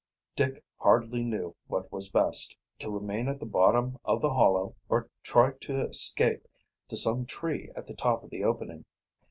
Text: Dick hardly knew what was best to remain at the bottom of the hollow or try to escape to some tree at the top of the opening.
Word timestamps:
Dick 0.35 0.63
hardly 0.77 1.23
knew 1.23 1.55
what 1.67 1.91
was 1.91 2.11
best 2.11 2.57
to 2.79 2.89
remain 2.89 3.27
at 3.27 3.39
the 3.39 3.45
bottom 3.45 3.99
of 4.03 4.19
the 4.19 4.33
hollow 4.33 4.75
or 4.89 5.07
try 5.21 5.51
to 5.51 5.81
escape 5.87 6.47
to 6.87 6.97
some 6.97 7.23
tree 7.23 7.69
at 7.75 7.85
the 7.85 7.93
top 7.93 8.23
of 8.23 8.31
the 8.31 8.43
opening. 8.43 8.83